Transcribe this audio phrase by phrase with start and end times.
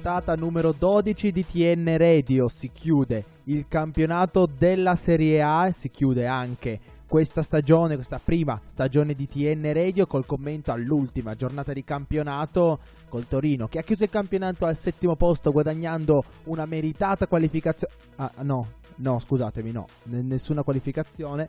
[0.00, 3.22] puntata numero 12 di TN Radio si chiude.
[3.44, 9.70] Il campionato della Serie A si chiude anche questa stagione, questa prima stagione di TN
[9.74, 12.78] Radio col commento all'ultima giornata di campionato
[13.10, 17.92] col Torino che ha chiuso il campionato al settimo posto guadagnando una meritata qualificazione.
[18.16, 21.46] Ah, no, no, scusatemi, no, nessuna qualificazione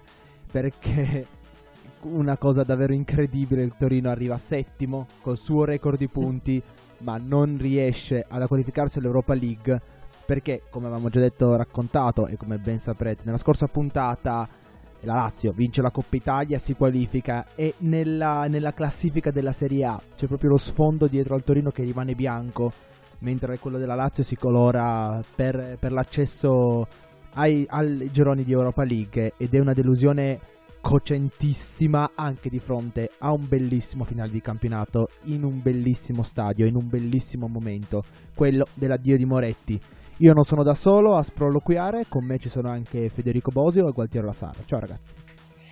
[0.51, 1.25] perché
[2.01, 6.61] una cosa davvero incredibile, il Torino arriva settimo col suo record di punti
[7.01, 9.79] ma non riesce ad qualificarsi all'Europa League
[10.25, 14.47] perché, come avevamo già detto raccontato e come ben saprete, nella scorsa puntata
[15.01, 20.01] la Lazio vince la Coppa Italia, si qualifica e nella, nella classifica della Serie A
[20.15, 22.71] c'è proprio lo sfondo dietro al Torino che rimane bianco,
[23.19, 26.87] mentre quello della Lazio si colora per, per l'accesso
[27.33, 30.39] ai, ai gironi di Europa League ed è una delusione
[30.81, 36.75] cocentissima anche di fronte a un bellissimo finale di campionato in un bellissimo stadio, in
[36.75, 38.03] un bellissimo momento,
[38.35, 39.79] quello dell'addio di Moretti.
[40.17, 43.91] Io non sono da solo a sproloquiare, con me ci sono anche Federico Bosio e
[43.91, 44.59] Gualtiero Lasara.
[44.65, 45.15] Ciao ragazzi.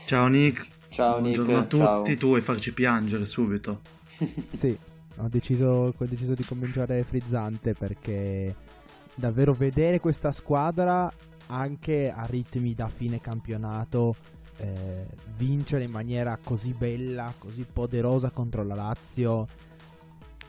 [0.06, 0.68] Ciao Nick.
[0.90, 1.64] Ciao Buongiorno Nick.
[1.64, 2.18] a tutti, ciao.
[2.18, 3.82] tu vuoi farci piangere subito.
[4.50, 4.76] sì,
[5.18, 8.56] ho deciso, ho deciso di cominciare frizzante perché
[9.16, 11.12] davvero vedere questa squadra
[11.48, 14.14] anche a ritmi da fine campionato
[14.60, 15.06] eh,
[15.38, 19.48] vincere in maniera così bella, così poderosa contro la Lazio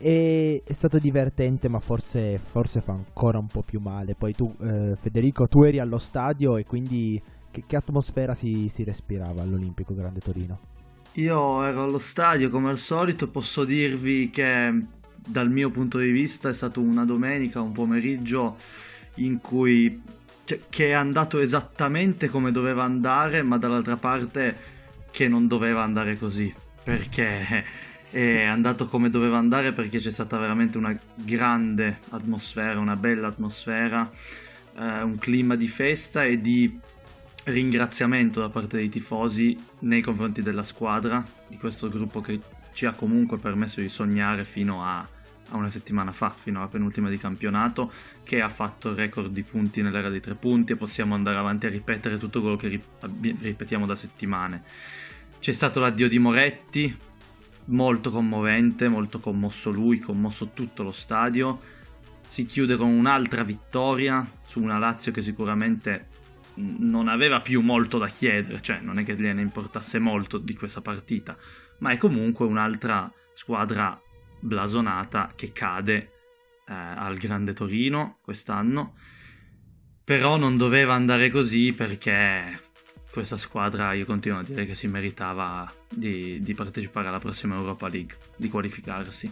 [0.00, 4.14] è, è stato divertente ma forse, forse, fa ancora un po' più male.
[4.14, 7.20] Poi tu eh, Federico, tu eri allo stadio e quindi
[7.50, 10.58] che, che atmosfera si, si respirava all'Olimpico Grande Torino?
[11.14, 14.86] Io ero allo stadio come al solito e posso dirvi che
[15.26, 18.56] dal mio punto di vista è stata una domenica, un pomeriggio
[19.16, 20.00] in cui
[20.50, 24.78] cioè, che è andato esattamente come doveva andare, ma dall'altra parte
[25.12, 26.52] che non doveva andare così,
[26.82, 27.64] perché
[28.10, 34.10] è andato come doveva andare perché c'è stata veramente una grande atmosfera, una bella atmosfera,
[34.76, 36.78] eh, un clima di festa e di
[37.44, 42.40] ringraziamento da parte dei tifosi nei confronti della squadra, di questo gruppo che
[42.72, 45.06] ci ha comunque permesso di sognare fino a,
[45.50, 49.42] a una settimana fa, fino alla penultima di campionato, che ha fatto il record di
[49.42, 53.40] punti nell'era dei tre punti e possiamo andare avanti a ripetere tutto quello che rip-
[53.40, 54.62] ripetiamo da settimane.
[55.38, 56.96] C'è stato l'addio di Moretti,
[57.66, 61.58] molto commovente, molto commosso lui, commosso tutto lo stadio.
[62.26, 66.08] Si chiude con un'altra vittoria su una Lazio che sicuramente
[66.54, 70.80] non aveva più molto da chiedere, cioè non è che gliene importasse molto di questa
[70.80, 71.36] partita,
[71.78, 74.00] ma è comunque un'altra squadra
[74.40, 75.96] blasonata che cade
[76.66, 78.94] eh, al Grande Torino quest'anno.
[80.04, 82.58] Però non doveva andare così perché
[83.12, 87.88] questa squadra io continuo a dire che si meritava di, di partecipare alla prossima Europa
[87.88, 89.30] League, di qualificarsi.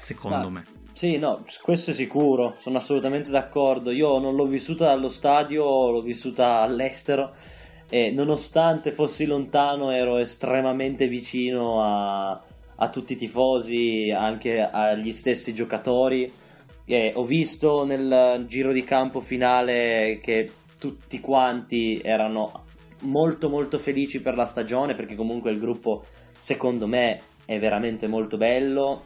[0.00, 0.64] Secondo Ah, me.
[0.92, 3.90] Sì, no, questo è sicuro, sono assolutamente d'accordo.
[3.90, 7.32] Io non l'ho vissuta dallo stadio, l'ho vissuta all'estero
[7.88, 12.40] e nonostante fossi lontano ero estremamente vicino a,
[12.82, 16.30] a tutti i tifosi, anche agli stessi giocatori.
[16.86, 22.64] E ho visto nel giro di campo finale che tutti quanti erano
[23.02, 26.04] molto molto felici per la stagione perché comunque il gruppo
[26.38, 29.04] secondo me è veramente molto bello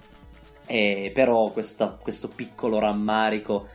[0.66, 3.68] e però questa- questo piccolo rammarico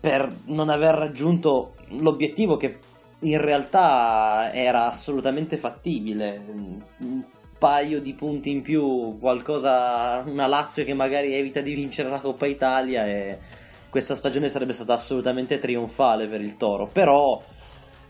[0.00, 2.78] per non aver raggiunto l'obiettivo che
[3.20, 6.44] in realtà era assolutamente fattibile.
[7.62, 12.46] Paio di punti in più, qualcosa, una Lazio che magari evita di vincere la Coppa
[12.46, 13.38] Italia e
[13.88, 16.88] questa stagione sarebbe stata assolutamente trionfale per il Toro.
[16.88, 17.40] Però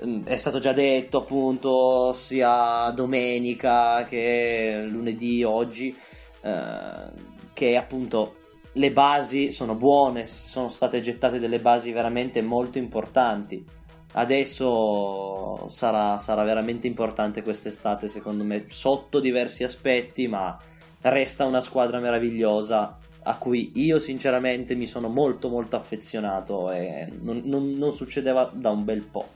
[0.07, 5.95] mm, è stato già detto appunto sia domenica che lunedì oggi
[6.41, 7.11] eh,
[7.53, 8.37] che appunto
[8.73, 13.63] le basi sono buone, sono state gettate delle basi veramente molto importanti
[14.13, 20.57] adesso sarà, sarà veramente importante quest'estate secondo me sotto diversi aspetti ma
[21.01, 27.43] resta una squadra meravigliosa a cui io sinceramente mi sono molto molto affezionato e non,
[27.45, 29.29] non, non succedeva da un bel po'.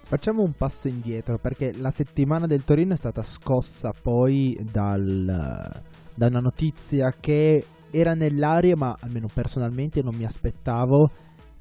[0.00, 5.24] Facciamo un passo indietro perché la settimana del Torino è stata scossa poi dal,
[6.14, 11.10] da una notizia che era nell'aria ma almeno personalmente non mi aspettavo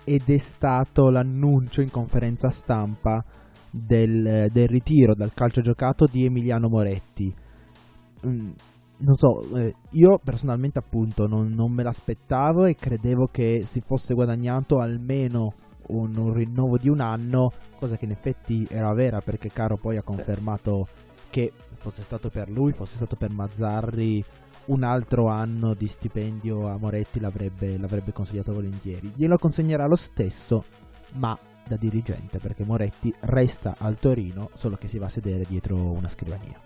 [0.10, 3.24] ed è stato l'annuncio in conferenza stampa
[3.70, 7.32] del, del ritiro dal calcio giocato di Emiliano Moretti.
[8.26, 8.50] Mm,
[9.02, 14.16] non so, eh, io personalmente appunto non, non, me l'aspettavo e credevo che si fosse
[14.16, 15.50] guadagnato almeno
[15.90, 19.98] un, un, rinnovo di un anno, cosa che in effetti era vera perché Caro poi
[19.98, 20.88] ha confermato
[21.30, 24.24] che fosse stato per lui, fosse stato per Mazzarri
[24.70, 29.14] un altro anno di stipendio a Moretti l'avrebbe, l'avrebbe consigliato volentieri.
[29.16, 30.64] Glielo consegnerà lo stesso,
[31.16, 31.38] ma
[31.68, 36.08] da dirigente, perché Moretti resta al Torino, solo che si va a sedere dietro una
[36.08, 36.58] scrivania.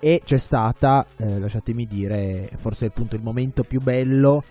[0.00, 4.42] E c'è stata, eh, lasciatemi dire, forse appunto il momento più bello,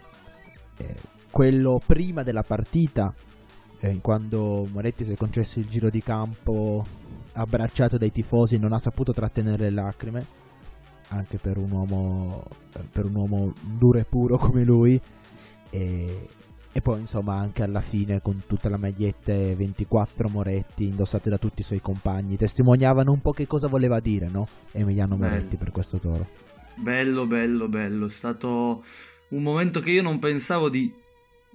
[0.77, 0.95] eh,
[1.31, 3.13] quello prima della partita,
[3.79, 6.83] eh, quando Moretti si è concesso il giro di campo
[7.33, 10.41] abbracciato dai tifosi e non ha saputo trattenere le lacrime
[11.13, 12.45] anche per un uomo,
[12.91, 14.99] per un uomo duro e puro come lui.
[15.69, 16.27] E,
[16.75, 21.61] e poi insomma anche alla fine con tutta la maglietta 24 Moretti indossate da tutti
[21.61, 24.47] i suoi compagni testimoniavano un po' che cosa voleva dire no?
[24.71, 25.57] Emiliano Moretti bello.
[25.57, 26.27] per questo toro
[26.75, 28.83] bello bello bello è stato
[29.29, 30.91] un momento che io non pensavo di,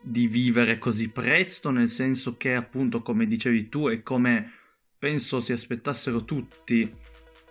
[0.01, 4.53] di vivere così presto nel senso che appunto come dicevi tu e come
[4.99, 6.93] penso si aspettassero tutti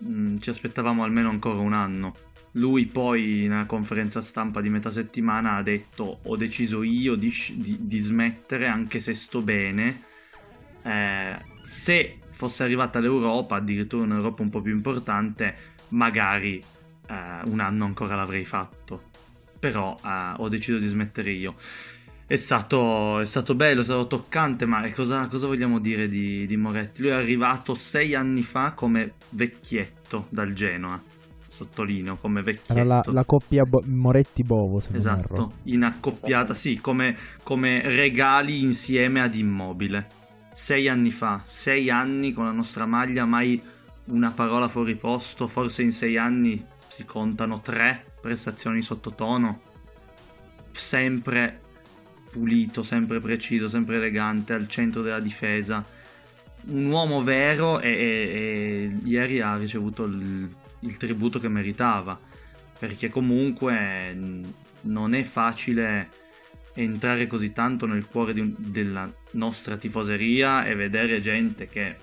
[0.04, 2.16] mm, ci aspettavamo almeno ancora un anno.
[2.52, 7.78] Lui poi nella conferenza stampa di metà settimana ha detto ho deciso io di, di,
[7.82, 10.04] di smettere anche se sto bene.
[10.82, 15.56] Eh, se fosse arrivata l'Europa, addirittura un'Europa un po' più importante,
[15.90, 19.04] magari eh, un anno ancora l'avrei fatto.
[19.60, 21.56] Però eh, ho deciso di smettere io.
[22.30, 26.58] È stato, è stato, bello, è stato toccante, ma cosa, cosa vogliamo dire di, di,
[26.58, 27.02] Moretti?
[27.02, 31.02] Lui è arrivato sei anni fa come vecchietto dal Genoa,
[31.48, 32.74] sottolineo, come vecchietto.
[32.74, 38.62] Era la, la coppia Bo- Moretti-Bovo, se esatto, non in accoppiata, sì, come, come regali
[38.62, 40.08] insieme ad Immobile.
[40.54, 43.62] Sei anni fa, sei anni con la nostra maglia, mai
[44.08, 49.58] una parola fuori posto, forse in sei anni si contano tre prestazioni sottotono,
[50.72, 51.62] sempre
[52.38, 55.84] pulito, sempre preciso, sempre elegante, al centro della difesa.
[56.68, 60.50] Un uomo vero e, e, e ieri ha ricevuto il,
[60.82, 62.20] il, tributo che meritava,
[62.78, 64.16] perché comunque
[64.82, 66.10] non è facile
[66.74, 71.96] entrare così tanto nel cuore un, della nostra tifoseria e vedere gente che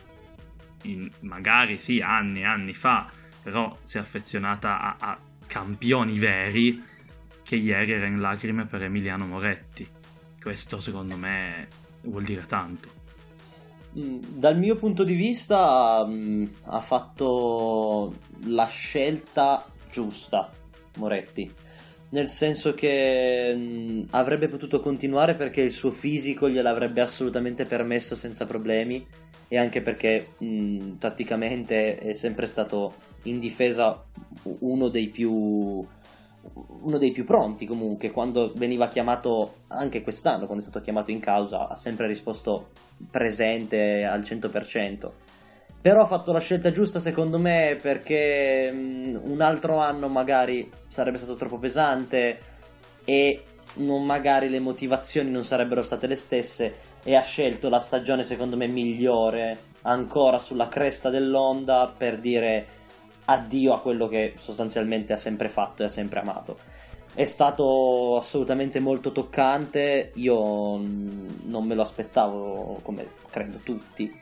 [0.83, 3.09] in, magari sì anni e anni fa,
[3.43, 6.83] però si è affezionata a, a campioni veri
[7.43, 10.03] che ieri era in lacrime per Emiliano Moretti.
[10.45, 11.69] Questo secondo me
[12.03, 12.87] vuol dire tanto.
[13.99, 18.15] Mm, dal mio punto di vista mm, ha fatto
[18.49, 20.53] la scelta giusta
[20.99, 21.51] Moretti,
[22.11, 28.45] nel senso che mm, avrebbe potuto continuare perché il suo fisico gliel'avrebbe assolutamente permesso senza
[28.45, 29.03] problemi
[29.49, 34.05] e anche perché mh, tatticamente è sempre stato in difesa
[34.61, 35.83] uno dei più
[36.53, 41.21] uno dei più pronti comunque, quando veniva chiamato anche quest'anno, quando è stato chiamato in
[41.21, 42.71] causa, ha sempre risposto
[43.11, 45.11] presente al 100%.
[45.81, 51.19] Però ha fatto la scelta giusta secondo me perché um, un altro anno magari sarebbe
[51.19, 52.39] stato troppo pesante
[53.05, 53.43] e
[53.75, 56.75] non magari le motivazioni non sarebbero state le stesse
[57.05, 62.67] e ha scelto la stagione secondo me migliore ancora sulla cresta dell'onda per dire
[63.27, 66.59] addio a quello che sostanzialmente ha sempre fatto e ha sempre amato.
[67.15, 74.13] È stato assolutamente molto toccante, io non me lo aspettavo come credo tutti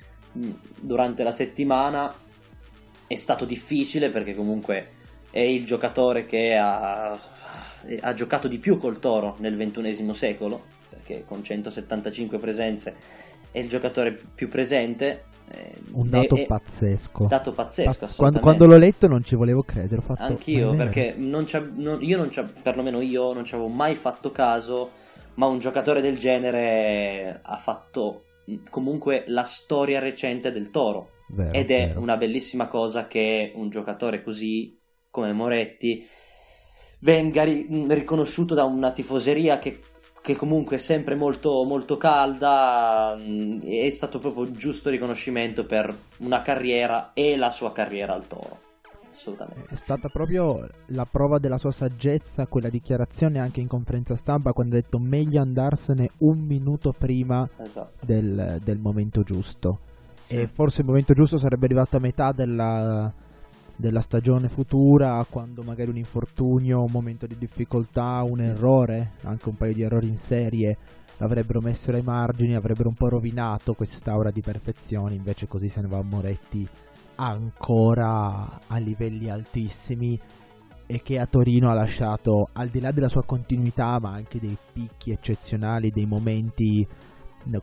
[0.79, 2.15] durante la settimana.
[3.07, 4.91] È stato difficile perché comunque
[5.31, 7.19] è il giocatore che ha,
[8.01, 12.95] ha giocato di più col Toro nel XXI secolo, perché con 175 presenze
[13.51, 15.25] è il giocatore più presente.
[15.55, 17.27] Eh, un dato è, pazzesco.
[17.27, 19.97] Dato pazzesco, quando, quando, l'ho letto non ci volevo credere.
[20.01, 21.45] Ho fatto, Anch'io, perché non
[21.75, 22.31] non, io non
[22.63, 24.91] perlomeno io non ci avevo mai fatto caso,
[25.35, 28.25] ma un giocatore del genere ha fatto
[28.71, 31.11] comunque la storia recente del Toro.
[31.29, 32.01] Vero, ed è vero.
[32.01, 34.79] una bellissima cosa che un giocatore così
[35.11, 36.07] come Moretti
[37.01, 39.81] venga ri- riconosciuto da una tifoseria che,
[40.23, 43.19] che comunque è sempre molto, molto calda.
[43.61, 48.61] È stato proprio giusto riconoscimento per una carriera e la sua carriera al Toro.
[49.11, 49.75] Assolutamente.
[49.75, 54.77] È stata proprio la prova della sua saggezza quella dichiarazione anche in conferenza stampa quando
[54.77, 58.07] ha detto meglio andarsene un minuto prima esatto.
[58.07, 59.81] del, del, momento giusto.
[60.23, 60.37] Sì.
[60.37, 63.13] E forse il momento giusto sarebbe arrivato a metà della,
[63.83, 69.57] della stagione futura, quando magari un infortunio, un momento di difficoltà, un errore, anche un
[69.57, 70.79] paio di errori in serie,
[71.19, 75.89] l'avrebbero messo ai margini, avrebbero un po' rovinato quest'aura di perfezione, invece così se ne
[75.89, 76.67] va Moretti
[77.17, 80.19] ancora a livelli altissimi
[80.87, 84.57] e che a Torino ha lasciato, al di là della sua continuità, ma anche dei
[84.73, 86.87] picchi eccezionali, dei momenti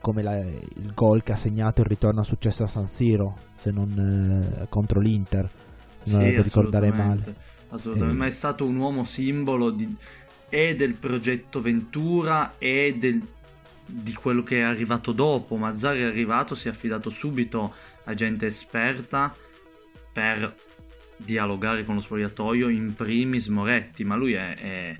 [0.00, 3.70] come la, il gol che ha segnato il ritorno a successo a San Siro, se
[3.70, 3.88] non
[4.60, 5.48] eh, contro l'Inter,
[6.04, 7.34] non sì, ricordare male.
[7.68, 8.18] Assolutamente, eh.
[8.18, 9.94] ma è stato un uomo simbolo di,
[10.48, 13.22] e del progetto Ventura e del,
[13.86, 15.56] di quello che è arrivato dopo.
[15.56, 17.72] Mazzari è arrivato, si è affidato subito
[18.04, 19.34] a gente esperta
[20.12, 20.54] per
[21.16, 24.96] dialogare con lo spogliatoio, in primis Moretti, ma lui è, è,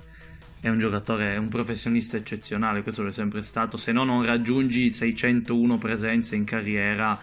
[0.61, 4.23] è un giocatore, è un professionista eccezionale, questo lo è sempre stato, se no non
[4.23, 7.19] raggiungi 601 presenze in carriera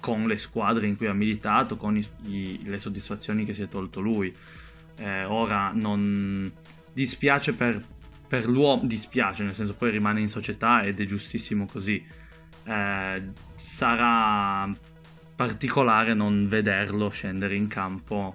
[0.00, 3.68] con le squadre in cui ha militato, con i, i, le soddisfazioni che si è
[3.68, 4.34] tolto lui.
[4.96, 6.50] Eh, ora non
[6.92, 7.82] dispiace per,
[8.26, 12.04] per, l'uomo, dispiace nel senso poi rimane in società ed è giustissimo così.
[12.64, 13.22] Eh,
[13.54, 14.70] sarà
[15.34, 18.34] particolare non vederlo scendere in campo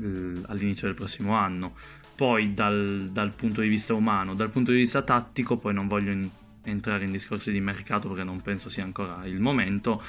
[0.00, 1.76] eh, all'inizio del prossimo anno.
[2.16, 6.10] Poi dal, dal, punto di vista umano, dal punto di vista tattico, poi non voglio
[6.10, 6.28] in,
[6.64, 10.02] entrare in discorsi di mercato perché non penso sia ancora il momento.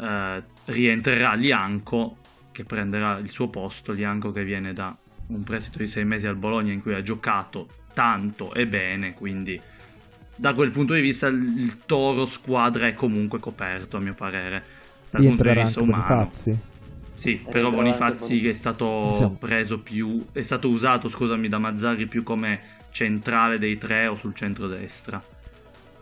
[0.00, 2.16] Eh, rientrerà Lianco
[2.52, 4.94] che prenderà il suo posto, Lianco che viene da
[5.26, 9.60] un prestito di sei mesi al Bologna in cui ha giocato tanto e bene, quindi
[10.36, 14.64] da quel punto di vista il Toro squadra è comunque coperto a mio parere
[15.10, 16.06] dal punto di vista umano.
[16.06, 16.58] Bonifazzi.
[17.14, 19.28] Sì, però Bonifazzi che è stato sì.
[19.38, 24.34] preso più, è stato usato, scusami, da Mazzari più come centrale dei tre o sul
[24.34, 25.22] centro-destra.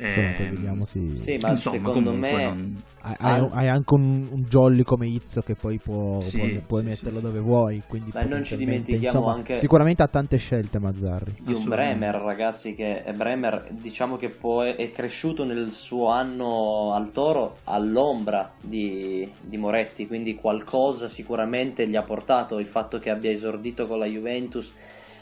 [0.01, 1.17] Insomma, eh, vediamo sì.
[1.17, 2.83] sì, ma insomma, secondo me non...
[3.01, 6.89] hai, hai, anche un, un, jolly come Izzo che poi può, sì, puoi, puoi sì,
[6.89, 7.83] metterlo dove vuoi.
[7.87, 9.57] Quindi ma non ci dimentichiamo insomma, anche.
[9.57, 11.37] Sicuramente ha tante scelte Mazzarri.
[11.41, 17.11] Di un Bremer, ragazzi, che Bremer diciamo che poi è cresciuto nel suo anno al
[17.11, 20.07] toro all'ombra di, di Moretti.
[20.07, 24.73] Quindi qualcosa sicuramente gli ha portato il fatto che abbia esordito con la Juventus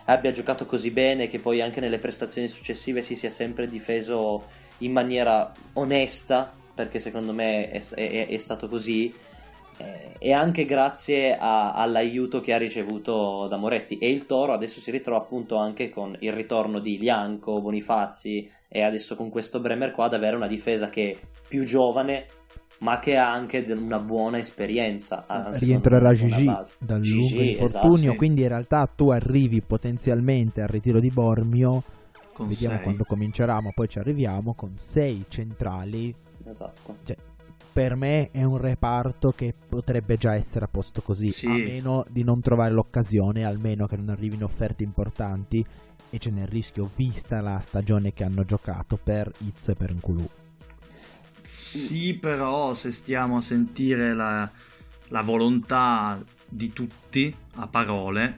[0.06, 4.44] abbia giocato così bene che poi anche nelle prestazioni successive si sia sempre difeso
[4.78, 9.12] in maniera onesta, perché secondo me è, è, è stato così,
[9.78, 13.98] eh, e anche grazie a, all'aiuto che ha ricevuto da Moretti.
[13.98, 18.82] E il Toro adesso si ritrova appunto anche con il ritorno di Lianco, Bonifazzi e
[18.82, 21.18] adesso con questo Bremer qua ad avere una difesa che è
[21.48, 22.26] più giovane
[22.78, 25.24] ma che ha anche una buona esperienza.
[25.58, 26.44] Rientrerà Gigi
[26.78, 31.82] dal lungo infortunio, esatto, quindi in realtà tu arrivi potenzialmente al ritiro di Bormio
[32.36, 32.84] con Vediamo sei.
[32.84, 36.14] quando comincerà, ma poi ci arriviamo con sei centrali.
[36.44, 36.96] Esatto.
[37.02, 37.16] Cioè,
[37.72, 41.46] per me è un reparto che potrebbe già essere a posto così, sì.
[41.46, 45.64] a meno di non trovare l'occasione, almeno che non arrivino offerte importanti
[46.10, 49.94] e ce n'è il rischio vista la stagione che hanno giocato per Izzo e per
[49.94, 50.28] Nkulu.
[51.40, 54.50] Sì, però se stiamo a sentire la,
[55.08, 58.36] la volontà di tutti a parole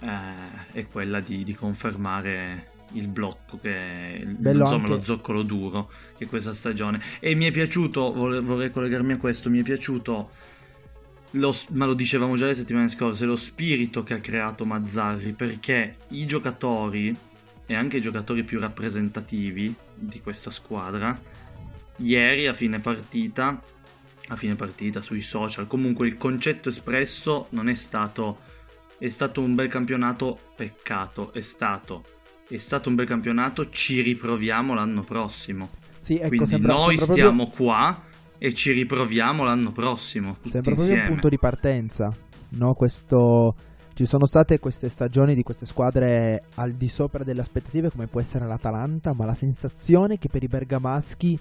[0.00, 4.90] eh, è quella di, di confermare il blocco che è insomma anche...
[4.90, 7.00] lo zoccolo duro che questa stagione.
[7.20, 10.30] E mi è piaciuto vorrei, vorrei collegarmi a questo mi è piaciuto
[11.32, 15.96] lo, ma lo dicevamo già le settimane scorse lo spirito che ha creato Mazzarri perché
[16.08, 17.16] i giocatori
[17.64, 21.18] e anche i giocatori più rappresentativi di questa squadra
[21.96, 23.60] ieri a fine partita
[24.28, 28.50] a fine partita sui social comunque il concetto espresso non è stato
[28.98, 32.04] è stato un bel campionato peccato è stato
[32.48, 35.70] è stato un bel campionato, ci riproviamo l'anno prossimo.
[36.00, 37.66] Sì, ecco, Quindi sembra, noi sembra stiamo proprio...
[37.66, 38.02] qua
[38.38, 40.36] e ci riproviamo l'anno prossimo.
[40.44, 42.08] Sembra proprio un punto di partenza,
[42.50, 42.72] no?
[42.74, 43.54] Questo...
[43.94, 48.22] Ci sono state queste stagioni di queste squadre al di sopra delle aspettative come può
[48.22, 51.38] essere l'Atalanta, ma la sensazione che per i bergamaschi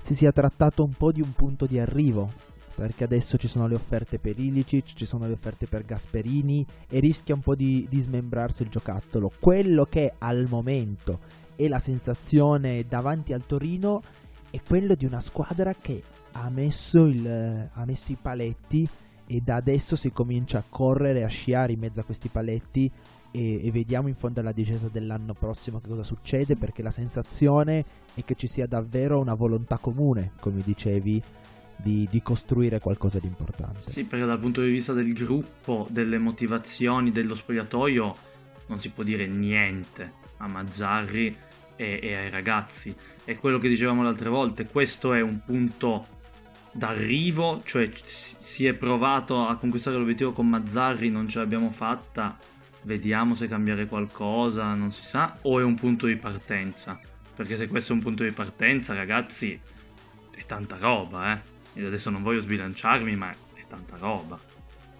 [0.00, 2.30] si sia trattato un po' di un punto di arrivo,
[2.74, 7.00] perché adesso ci sono le offerte per Ilicic, ci sono le offerte per Gasperini e
[7.00, 9.30] rischia un po' di, di smembrarsi il giocattolo.
[9.38, 11.20] Quello che al momento
[11.56, 14.02] è la sensazione davanti al Torino
[14.50, 16.02] è quello di una squadra che
[16.32, 18.88] ha messo, il, ha messo i paletti
[19.26, 22.90] e da adesso si comincia a correre, a sciare in mezzo a questi paletti
[23.30, 27.84] e, e, vediamo in fondo alla discesa dell'anno prossimo che cosa succede perché la sensazione
[28.14, 31.22] è che ci sia davvero una volontà comune, come dicevi,
[31.82, 33.90] di, di, costruire qualcosa di importante.
[33.90, 38.14] Sì, perché dal punto di vista del gruppo, delle motivazioni, dello spogliatoio,
[38.66, 41.36] non si può dire niente a Mazzarri
[41.76, 42.94] e, e ai ragazzi.
[43.24, 46.06] È quello che dicevamo le altre volte, questo è un punto
[46.72, 52.36] d'arrivo, cioè si è provato a conquistare l'obiettivo con Mazzarri, non ce l'abbiamo fatta,
[52.84, 56.98] vediamo se cambiare qualcosa, non si sa, o è un punto di partenza?
[57.34, 59.58] Perché se questo è un punto di partenza, ragazzi,
[60.34, 61.51] è tanta roba, eh.
[61.74, 64.38] Io adesso non voglio sbilanciarmi, ma è tanta roba.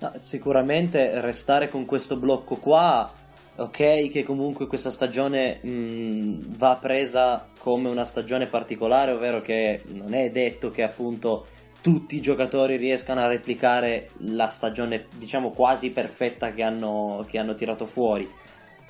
[0.00, 3.12] No, sicuramente restare con questo blocco qua,
[3.56, 10.14] ok, che comunque questa stagione mh, va presa come una stagione particolare, ovvero che non
[10.14, 11.46] è detto che appunto
[11.82, 17.54] tutti i giocatori riescano a replicare la stagione, diciamo, quasi perfetta che hanno, che hanno
[17.54, 18.28] tirato fuori.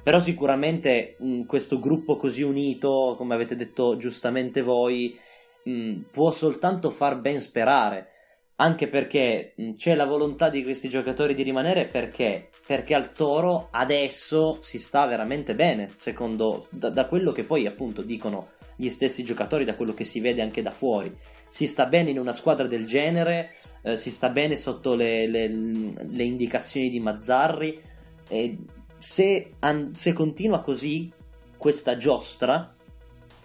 [0.03, 5.19] Però sicuramente mh, questo gruppo così unito, come avete detto giustamente voi,
[5.65, 8.09] mh, può soltanto far ben sperare.
[8.57, 12.51] Anche perché mh, c'è la volontà di questi giocatori di rimanere perché?
[12.67, 18.03] Perché al Toro adesso si sta veramente bene, secondo da, da quello che poi appunto
[18.03, 21.15] dicono gli stessi giocatori, da quello che si vede anche da fuori.
[21.49, 25.49] Si sta bene in una squadra del genere, eh, si sta bene sotto le, le,
[25.49, 27.81] le indicazioni di Mazzarri.
[28.29, 28.59] E
[28.99, 31.13] se, an- se continua così
[31.57, 32.65] questa giostra,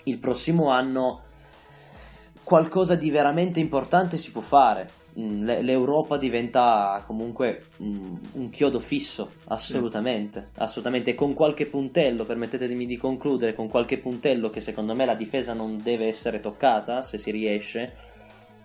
[0.03, 1.24] il prossimo anno
[2.48, 4.88] qualcosa di veramente importante si può fare.
[5.20, 11.13] Mm, L'Europa diventa comunque mm, un chiodo fisso, assolutamente, assolutamente.
[11.13, 15.75] Con qualche puntello, permettetemi di concludere, con qualche puntello che secondo me la difesa non
[15.75, 17.94] deve essere toccata, se si riesce,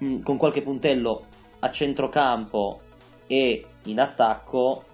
[0.04, 1.26] mm, con qualche puntello
[1.58, 2.78] a centrocampo
[3.26, 4.84] e in attacco,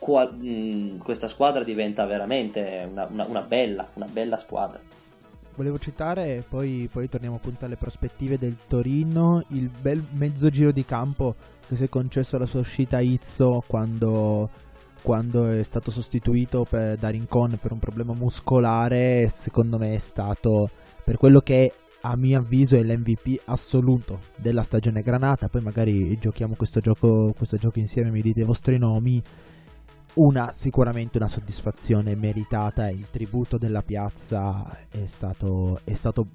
[0.00, 4.80] questa squadra diventa veramente una, una, una, bella, una bella squadra
[5.58, 10.84] volevo citare, poi, poi torniamo appunto alle prospettive del Torino, il bel mezzo giro di
[10.84, 11.34] campo
[11.66, 14.48] che si è concesso alla sua uscita a Izzo quando,
[15.02, 20.70] quando è stato sostituito per, da Rincon per un problema muscolare, secondo me è stato
[21.04, 25.48] per quello che a mio avviso è l'MVP assoluto della stagione granata.
[25.48, 29.20] Poi magari giochiamo questo gioco, questo gioco insieme, mi dite i vostri nomi
[30.18, 32.88] una sicuramente una soddisfazione meritata.
[32.88, 36.26] Il tributo della piazza è stato, è stato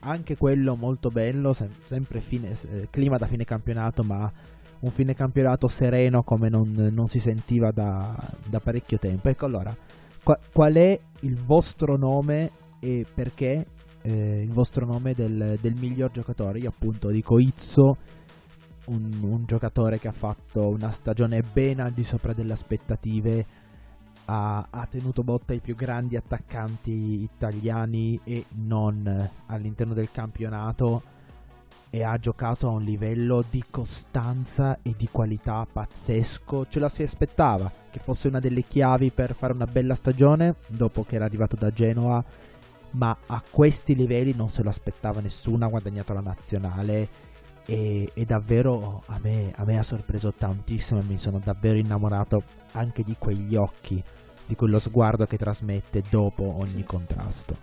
[0.00, 4.30] anche quello molto bello sem- sempre fine, eh, clima da fine campionato ma
[4.80, 8.16] un fine campionato sereno come non, non si sentiva da,
[8.48, 9.28] da, parecchio tempo.
[9.28, 9.76] Ecco allora
[10.24, 13.66] qua, qual è il vostro nome e perché
[14.00, 16.60] eh, il vostro nome del, del miglior giocatore?
[16.60, 17.96] Io appunto dico Izzo
[18.90, 23.46] un, un, giocatore che ha fatto una stagione ben al di sopra delle aspettative,
[24.26, 31.02] ha, ha, tenuto botta ai più grandi attaccanti italiani e non all'interno del campionato
[31.92, 36.66] e ha giocato a un livello di costanza e di qualità pazzesco.
[36.68, 41.04] Ce la si aspettava che fosse una delle chiavi per fare una bella stagione dopo
[41.04, 42.24] che era arrivato da Genoa,
[42.92, 47.29] ma a questi livelli non se lo aspettava nessuno, ha guadagnato la nazionale
[47.70, 52.42] e, e davvero a me, a me, ha sorpreso tantissimo e mi sono davvero innamorato
[52.72, 54.02] anche di quegli occhi,
[54.44, 56.84] di quello sguardo che trasmette dopo ogni sì.
[56.84, 57.56] contrasto.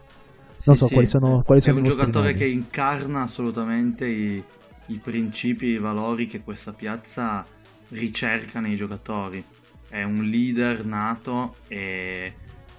[0.65, 0.93] Non sì, so sì.
[0.93, 2.38] quali sono, quali sono È un giocatore nomi.
[2.38, 4.41] che incarna assolutamente i,
[4.86, 7.46] i principi i valori che questa piazza
[7.89, 9.43] ricerca nei giocatori.
[9.89, 12.34] È un leader nato e,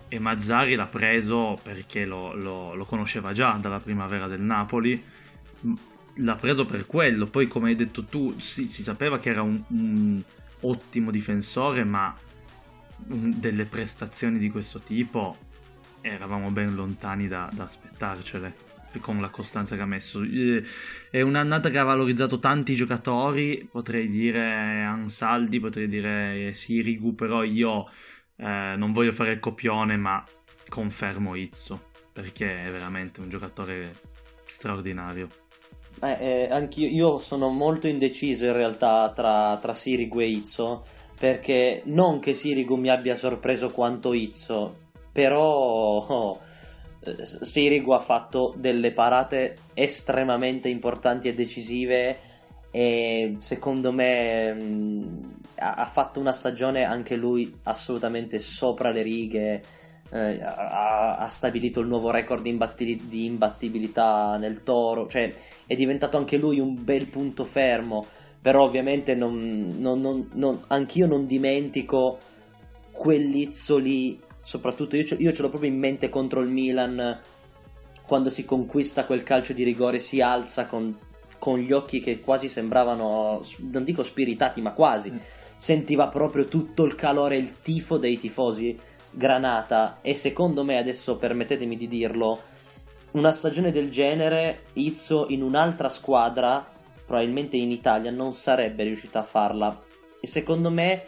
[0.08, 5.04] e Mazzari l'ha preso perché lo, lo, lo conosceva già dalla primavera del Napoli
[6.18, 7.26] l'ha preso per quello.
[7.26, 10.22] Poi, come hai detto tu, si, si sapeva che era un, un
[10.60, 12.14] ottimo difensore, ma
[12.96, 15.36] delle prestazioni di questo tipo
[16.00, 18.54] eravamo ben lontani da, da aspettarcele
[19.00, 20.22] con la costanza che ha messo.
[20.22, 20.64] Eh,
[21.10, 27.88] è un'annata che ha valorizzato tanti giocatori, potrei dire Ansaldi, potrei dire Sirigu, però io
[28.36, 30.24] eh, non voglio fare il copione, ma
[30.68, 34.00] confermo Izzo, perché è veramente un giocatore
[34.46, 35.28] straordinario.
[36.00, 40.84] Eh, eh, io sono molto indeciso in realtà tra, tra Sirigu e Izzo,
[41.18, 44.74] perché non che Sirigu mi abbia sorpreso quanto Izzo,
[45.10, 46.38] però oh,
[47.12, 52.18] Sirigu ha fatto delle parate estremamente importanti e decisive
[52.70, 55.22] e secondo me mh, mm,
[55.56, 59.62] ha, fatto una stagione anche lui assolutamente sopra le righe
[60.10, 65.06] eh, ha, ha, stabilito il nuovo record di, imbatti- di, imbattibilità nel toro.
[65.06, 65.32] Cioè
[65.66, 68.06] è diventato anche lui un bel punto fermo.
[68.40, 72.18] Però ovviamente non, non, non, anch'io non dimentico
[72.92, 74.18] quell'izzo lì.
[74.42, 77.20] Soprattutto io ce, io ce l'ho proprio in mente contro il Milan
[78.06, 80.96] quando si conquista quel calcio di rigore si alza con,
[81.38, 85.10] con gli occhi che quasi sembravano non dico spiritati ma quasi.
[85.10, 85.16] Mm.
[85.58, 88.74] sentiva proprio tutto il calore il tifo dei tifosi
[89.10, 92.40] Granata e secondo me adesso permettetemi di dirlo
[93.12, 96.76] una stagione del genere Izzo in un'altra squadra
[97.08, 99.82] probabilmente in Italia non sarebbe riuscita a farla.
[100.20, 101.06] E secondo me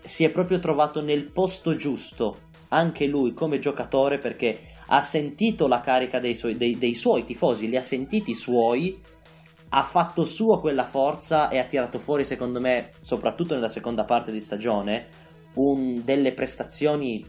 [0.00, 5.82] si è proprio trovato nel posto giusto anche lui come giocatore perché ha sentito la
[5.82, 8.98] carica dei suoi, dei, dei suoi tifosi, li ha sentiti suoi,
[9.68, 14.32] ha fatto suo quella forza e ha tirato fuori, secondo me, soprattutto nella seconda parte
[14.32, 15.08] di stagione,
[15.54, 17.26] un, delle prestazioni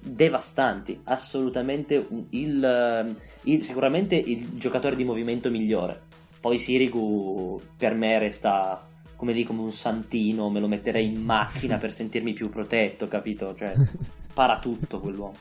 [0.00, 6.02] devastanti, assolutamente il, il, sicuramente il giocatore di movimento migliore.
[6.40, 8.80] Poi Sirigu per me resta
[9.16, 13.52] come lì come un santino, me lo metterei in macchina per sentirmi più protetto, capito?
[13.52, 13.74] Cioè,
[14.32, 15.34] para tutto quell'uomo.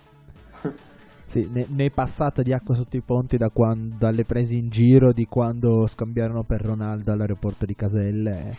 [1.27, 4.69] sì, ne, ne, è passata di acqua sotto i ponti da quando, dalle prese in
[4.69, 8.51] giro di quando scambiarono per Ronaldo all'aeroporto di Caselle.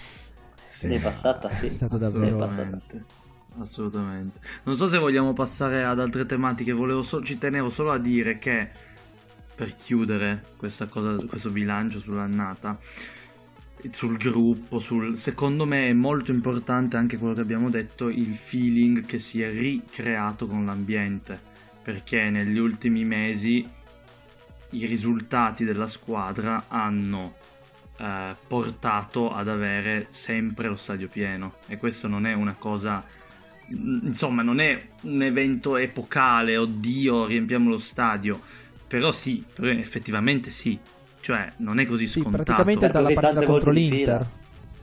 [0.69, 0.87] Sì.
[0.87, 1.67] Ne è passata, sì.
[1.67, 2.41] È stato davvero...
[2.41, 3.27] Assolutamente.
[3.57, 4.41] Assolutamente.
[4.65, 8.69] Non so se vogliamo passare ad altre tematiche, so- ci tenevo solo a dire che
[9.55, 12.79] per chiudere cosa, questo bilancio sull'annata,
[13.91, 15.17] sul gruppo, sul...
[15.19, 19.51] secondo me è molto importante anche quello che abbiamo detto, il feeling che si è
[19.51, 21.41] ricreato con l'ambiente,
[21.83, 23.69] perché negli ultimi mesi
[24.71, 27.35] i risultati della squadra hanno
[27.97, 33.05] eh, portato ad avere sempre lo stadio pieno e questo non è una cosa
[33.71, 38.41] insomma non è un evento epocale oddio riempiamo lo stadio
[38.87, 40.79] però sì effettivamente sì
[41.29, 42.45] cioè, non è così sì, scontato.
[42.45, 44.27] praticamente dalla partita contro l'Inter.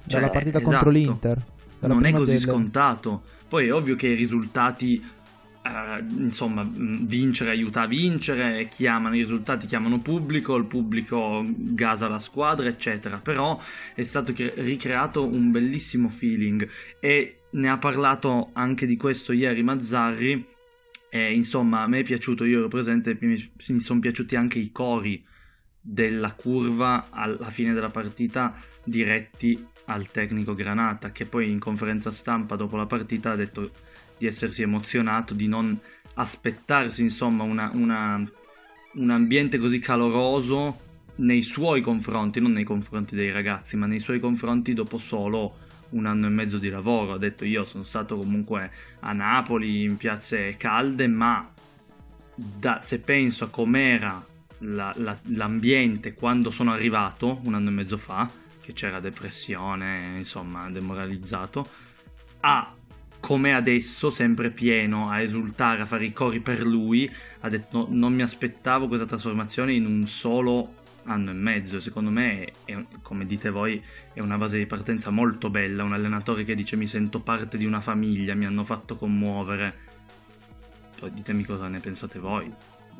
[0.05, 0.69] Cioè, dalla partita esatto.
[0.69, 1.43] contro l'Inter.
[1.79, 2.37] Non è così delle...
[2.37, 3.23] scontato.
[3.47, 5.13] Poi è ovvio che i risultati
[5.65, 12.19] Uh, insomma, vincere aiuta a vincere, chiamano i risultati, chiamano pubblico, il pubblico gasa la
[12.19, 13.17] squadra, eccetera.
[13.17, 13.59] Però
[13.95, 16.69] è stato ricreato un bellissimo feeling
[16.99, 20.53] e ne ha parlato anche di questo ieri Mazzarri.
[21.09, 25.23] E insomma, a me è piaciuto, io ero presente, mi, sono piaciuti anche i cori
[25.79, 32.55] della curva alla fine della partita diretti al tecnico Granata che poi in conferenza stampa
[32.55, 33.71] dopo la partita ha detto
[34.17, 35.79] di essersi emozionato, di non
[36.15, 38.29] aspettarsi insomma una, una,
[38.95, 40.81] un ambiente così caloroso
[41.17, 46.05] nei suoi confronti, non nei confronti dei ragazzi, ma nei suoi confronti dopo solo un
[46.05, 47.13] anno e mezzo di lavoro.
[47.13, 48.71] Ha detto io sono stato comunque
[49.01, 51.51] a Napoli in piazze calde, ma
[52.35, 54.25] da, se penso a com'era
[54.59, 58.29] la, la, l'ambiente quando sono arrivato un anno e mezzo fa,
[58.61, 61.67] che c'era depressione, insomma, demoralizzato,
[62.41, 62.75] a
[63.19, 67.87] come adesso, sempre pieno, a esultare, a fare i cori per lui, ha detto no,
[67.89, 71.79] non mi aspettavo questa trasformazione in un solo anno e mezzo.
[71.79, 73.81] Secondo me, è, come dite voi,
[74.13, 75.83] è una base di partenza molto bella.
[75.83, 79.73] Un allenatore che dice mi sento parte di una famiglia, mi hanno fatto commuovere.
[80.99, 82.51] Poi ditemi cosa ne pensate voi.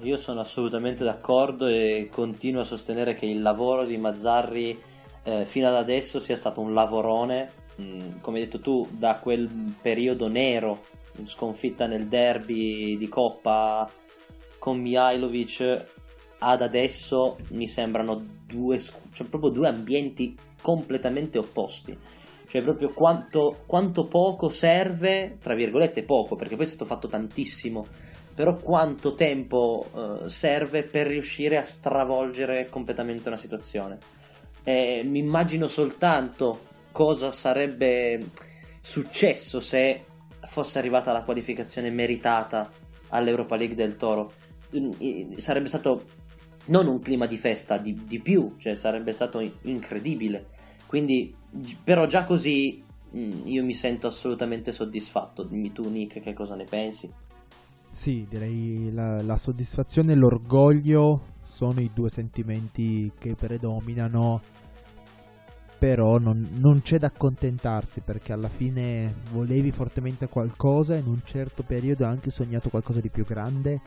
[0.01, 4.77] Io sono assolutamente d'accordo e continuo a sostenere che il lavoro di Mazzarri
[5.23, 9.15] eh, fino ad adesso sia stato un lavorone, mh, mm, come hai detto tu, da
[9.15, 9.49] quel
[9.81, 10.85] periodo nero,
[11.23, 13.89] sconfitta nel derby di Coppa
[14.59, 15.85] con Mihailovic
[16.47, 18.79] ad adesso mi sembrano due,
[19.11, 21.97] cioè proprio due ambienti completamente opposti.
[22.47, 27.85] Cioè proprio quanto, quanto poco serve, tra virgolette poco, perché poi è stato fatto tantissimo
[28.35, 33.97] però quanto tempo uh, serve per riuscire a stravolgere completamente una situazione.
[34.61, 36.59] E mi immagino soltanto
[36.91, 38.31] cosa sarebbe
[38.81, 40.03] successo se
[40.41, 42.69] fosse arrivata la qualificazione meritata
[43.09, 44.29] all'Europa League del Toro.
[45.37, 46.03] Sarebbe stato
[46.67, 50.47] non un clima di festa, di, di più, cioè sarebbe stato incredibile.
[50.85, 51.33] Quindi,
[51.83, 52.83] però già così
[53.15, 55.43] mm, io mi sento assolutamente soddisfatto.
[55.43, 57.11] Dimmi tu, Nick, che cosa ne pensi?
[57.91, 64.41] Sì, direi la, la soddisfazione e l'orgoglio sono i due sentimenti che predominano,
[65.79, 71.63] però non, non, c'è da accontentarsi perché alla fine volevi fortemente qualcosa, in un certo
[71.63, 73.79] periodo hai anche sognato qualcosa di più grande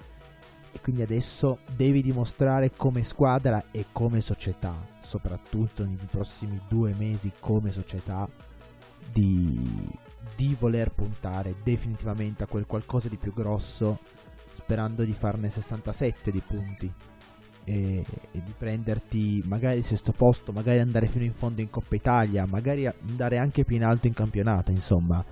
[0.79, 7.33] e quindi adesso devi dimostrare come squadra e come società, soprattutto nei prossimi due mesi
[7.41, 8.29] come società,
[9.13, 9.61] di,
[10.37, 13.99] di voler puntare definitivamente a quel qualcosa di più grosso,
[14.53, 16.93] sperando di farne 67 di punti.
[17.65, 21.97] E, e, di prenderti magari il sesto posto, magari andare fino in fondo in Coppa
[21.97, 25.23] Italia, magari andare anche più in alto in campionato, insomma.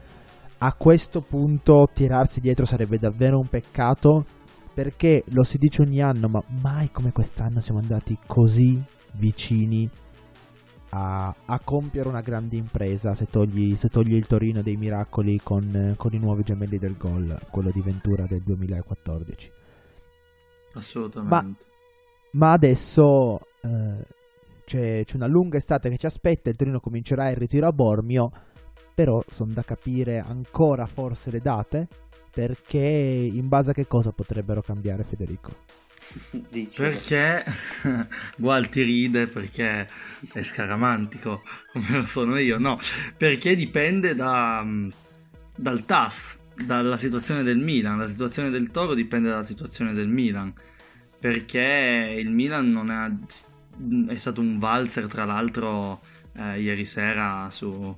[0.58, 4.24] A questo punto tirarsi dietro sarebbe davvero un peccato
[4.76, 8.78] perché lo si dice ogni anno, ma mai come quest'anno siamo andati così
[9.14, 9.88] vicini
[10.90, 15.94] a, a compiere una grande impresa se togli, se togli, il Torino dei miracoli con,
[15.96, 19.52] con i nuovi gemelli del gol, quello di Ventura del 2014.
[20.74, 21.34] Assolutamente.
[21.34, 21.56] Ma,
[22.32, 24.04] ma adesso eh,
[24.66, 28.30] c'è, c'è, una lunga estate che ci aspetta, il Torino comincerà il ritiro a Bormio,
[28.94, 31.88] però sono da capire ancora forse le date,
[32.36, 35.56] perché in base a che cosa potrebbero cambiare Federico?
[36.50, 36.90] Dicelo.
[36.90, 37.44] Perché
[38.36, 39.88] Gualti ride perché
[40.34, 41.40] è scaramantico
[41.72, 42.78] come lo sono io, no,
[43.16, 44.62] perché dipende da,
[45.56, 50.52] dal TAS, dalla situazione del Milan, la situazione del Toro dipende dalla situazione del Milan,
[51.18, 56.02] perché il Milan non è, è stato un valzer tra l'altro
[56.34, 57.96] eh, ieri sera su,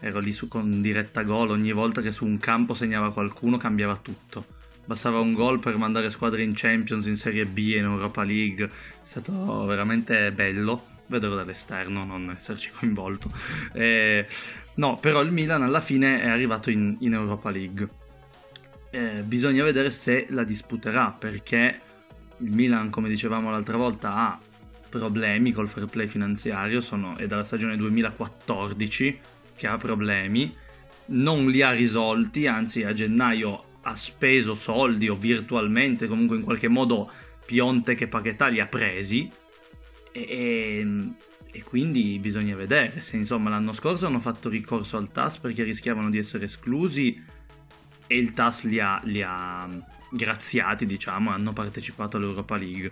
[0.00, 3.96] ero lì su, con diretta gol, ogni volta che su un campo segnava qualcuno cambiava
[4.00, 4.44] tutto.
[4.84, 8.66] Bastava un gol per mandare squadre in Champions, in Serie B in Europa League.
[8.66, 8.70] È
[9.02, 13.30] stato veramente bello vederlo dall'esterno, non esserci coinvolto.
[13.72, 14.26] Eh,
[14.76, 17.88] no, però il Milan alla fine è arrivato in, in Europa League.
[18.90, 21.80] Eh, bisogna vedere se la disputerà perché
[22.38, 24.38] il Milan, come dicevamo l'altra volta, ha
[24.88, 29.20] problemi col fair play finanziario, sono, è dalla stagione 2014
[29.60, 30.56] che ha problemi,
[31.08, 36.68] non li ha risolti, anzi a gennaio ha speso soldi o virtualmente, comunque in qualche
[36.68, 37.10] modo
[37.44, 39.30] Pionte che Paquetà li ha presi.
[40.12, 41.12] E, e,
[41.52, 46.08] e, quindi bisogna vedere se insomma l'anno scorso hanno fatto ricorso al TAS perché rischiavano
[46.08, 47.22] di essere esclusi
[48.06, 49.68] e il TAS li ha, li ha
[50.10, 52.90] graziati diciamo hanno partecipato all'Europa League.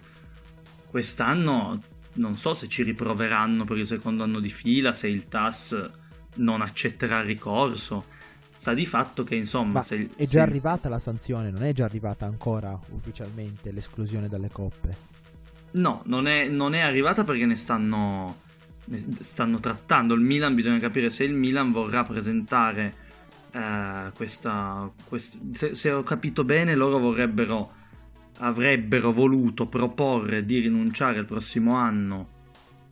[0.87, 1.83] Quest'anno
[2.15, 6.07] non so se ci riproveranno per il secondo anno di fila se il TAS
[6.39, 8.17] non accetterà il ricorso.
[8.57, 9.75] Sa di fatto che insomma...
[9.75, 10.41] Ma se, è già se...
[10.41, 14.97] arrivata la sanzione, non è già arrivata ancora ufficialmente l'esclusione dalle coppe?
[15.73, 18.41] No, non è, non è arrivata perché ne stanno,
[18.87, 20.15] ne stanno trattando.
[20.15, 22.95] Il Milan bisogna capire se il Milan vorrà presentare
[23.53, 24.91] eh, questa...
[25.05, 27.77] questa se, se ho capito bene, loro vorrebbero
[28.39, 32.37] avrebbero voluto proporre di rinunciare il prossimo anno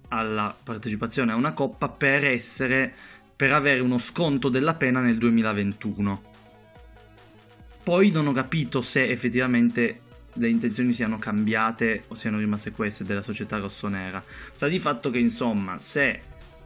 [0.09, 2.95] alla partecipazione a una coppa per essere
[3.37, 6.23] per avere uno sconto della pena nel 2021.
[7.83, 10.01] Poi non ho capito se effettivamente
[10.33, 14.23] le intenzioni siano cambiate o siano rimaste queste della società rossonera.
[14.53, 16.21] Sta di fatto che insomma, se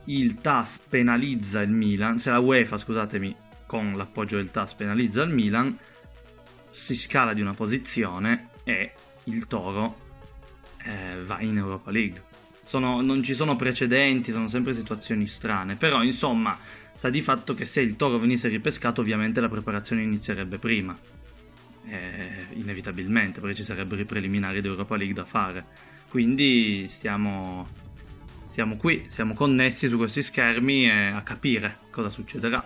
[0.05, 5.31] il TAS penalizza il Milan, se la UEFA, scusatemi, con l'appoggio del TAS penalizza il
[5.31, 5.77] Milan,
[6.71, 8.93] si scala di una posizione e
[9.25, 9.97] il Toro
[10.85, 12.31] eh, va in Europa League
[12.71, 15.75] sono, non ci sono precedenti, sono sempre situazioni strane.
[15.75, 16.57] Però, insomma,
[16.95, 20.97] sa di fatto che se il toro venisse ripescato, ovviamente la preparazione inizierebbe prima.
[21.89, 25.65] Eh, inevitabilmente, perché ci sarebbero i preliminari d'Europa League da fare.
[26.09, 27.67] Quindi stiamo,
[28.47, 32.65] siamo qui, siamo connessi su questi schermi a capire cosa succederà.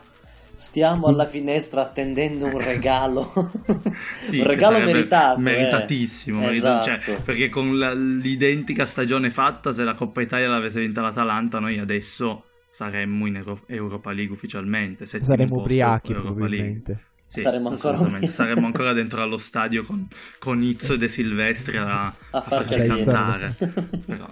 [0.55, 3.33] Stiamo alla finestra attendendo un regalo.
[4.29, 5.41] sì, un regalo meritato.
[5.41, 6.43] Meritatissimo.
[6.43, 6.47] Eh.
[6.47, 7.23] Meritato, cioè, esatto.
[7.23, 12.45] perché con la, l'identica stagione fatta, se la Coppa Italia l'avesse vinta l'Atalanta, noi adesso
[12.71, 15.07] saremmo in Euro- Europa League ufficialmente.
[15.07, 17.13] Saremmo ubriachi probabilmente.
[17.27, 18.21] Sì, saremmo, ancora...
[18.27, 20.07] saremmo ancora dentro allo stadio con,
[20.39, 23.55] con Izzo e De Silvestri a, a, a farci cantare.
[24.07, 24.27] Però...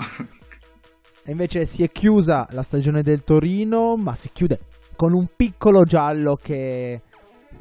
[1.25, 4.59] E invece si è chiusa la stagione del Torino, ma si chiude
[4.97, 7.01] con un piccolo giallo che,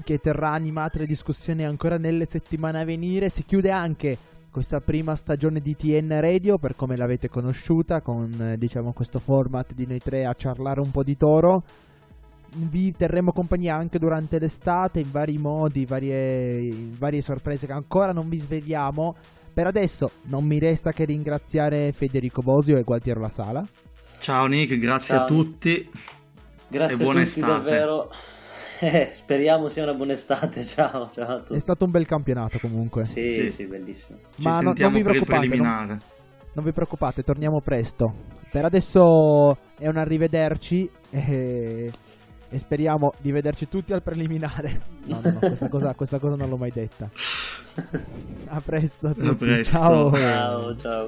[0.04, 3.30] che terrà animate le discussioni ancora nelle settimane a venire.
[3.30, 4.18] Si chiude anche
[4.52, 9.88] questa prima stagione di TN Radio per come l'avete conosciuta con diciamo questo format di
[9.88, 11.64] noi tre a ciarlare un po' di toro
[12.56, 18.28] vi terremo compagnia anche durante l'estate in vari modi varie, varie sorprese che ancora non
[18.28, 19.16] vi svegliamo
[19.54, 23.66] per adesso non mi resta che ringraziare Federico Bosio e Gualtiero La Sala
[24.20, 25.24] ciao Nick grazie Ciao.
[25.24, 25.90] a tutti
[26.72, 27.52] Grazie a tutti estate.
[27.52, 28.10] davvero.
[28.84, 30.64] Eh, speriamo sia una buona estate.
[30.66, 31.54] Ciao, ciao a tutti.
[31.54, 33.04] È stato un bel campionato comunque.
[33.04, 34.18] Sì, sì, sì bellissimo.
[34.36, 35.48] Ci Ma no, non vi preoccupate.
[35.56, 36.00] Non,
[36.54, 38.12] non, vi preoccupate, torniamo presto.
[38.50, 41.92] Per adesso è un arrivederci e,
[42.50, 44.82] e speriamo di vederci tutti al preliminare.
[45.06, 47.08] No, no, no questa, cosa, questa cosa non l'ho mai detta.
[48.50, 49.28] A presto a tutti.
[49.28, 49.78] A presto.
[49.78, 50.10] Ciao.
[50.10, 51.08] Ciao, ciao.